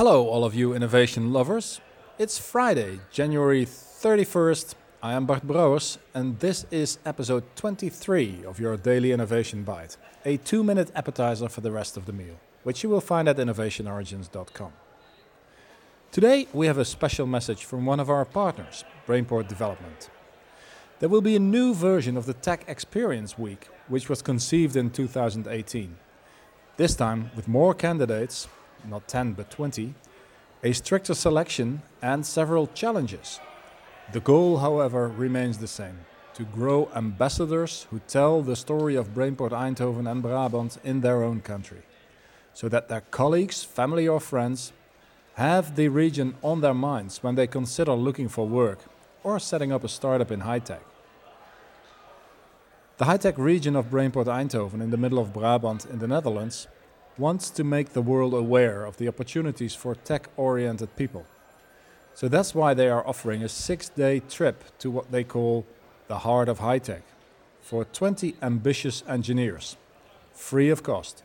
[0.00, 1.78] Hello, all of you innovation lovers.
[2.18, 4.74] It's Friday, January 31st.
[5.02, 10.38] I am Bart Brouwers, and this is episode 23 of your Daily Innovation Bite, a
[10.38, 14.72] two minute appetizer for the rest of the meal, which you will find at innovationorigins.com.
[16.10, 20.08] Today, we have a special message from one of our partners, Brainport Development.
[21.00, 24.88] There will be a new version of the Tech Experience Week, which was conceived in
[24.88, 25.98] 2018.
[26.78, 28.48] This time with more candidates
[28.88, 29.94] not 10 but 20,
[30.62, 33.40] a stricter selection, and several challenges.
[34.12, 36.00] The goal, however, remains the same
[36.34, 41.40] to grow ambassadors who tell the story of Brainport Eindhoven and Brabant in their own
[41.40, 41.82] country,
[42.54, 44.72] so that their colleagues, family, or friends
[45.34, 48.80] have the region on their minds when they consider looking for work
[49.22, 50.82] or setting up a startup in high tech.
[52.98, 56.68] The high tech region of Brainport Eindhoven in the middle of Brabant in the Netherlands
[57.20, 61.26] wants to make the world aware of the opportunities for tech oriented people.
[62.14, 65.66] So that's why they are offering a six day trip to what they call
[66.08, 67.02] the heart of high tech
[67.60, 69.76] for 20 ambitious engineers,
[70.32, 71.22] free of cost.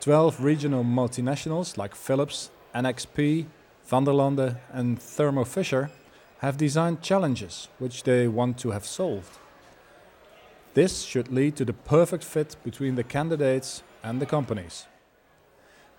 [0.00, 3.46] 12 regional multinationals like Philips, NXP,
[3.88, 5.90] Vanderlande, and Thermo Fisher
[6.38, 9.38] have designed challenges which they want to have solved.
[10.74, 14.86] This should lead to the perfect fit between the candidates and the companies.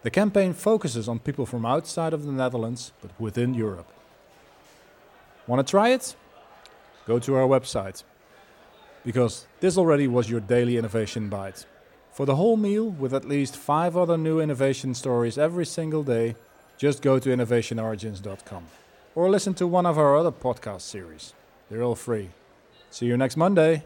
[0.02, 3.92] The campaign focuses on people from outside of the Netherlands but within Europe.
[5.46, 6.16] Want to try it?
[7.06, 8.04] Go to our website.
[9.06, 11.66] Because this already was your daily innovation bite.
[12.12, 16.36] For the whole meal, with at least five other new innovation stories every single day,
[16.78, 18.66] just go to innovationorigins.com
[19.16, 21.34] or listen to one of our other podcast series.
[21.70, 22.30] They're all free.
[22.90, 23.84] See you next Monday.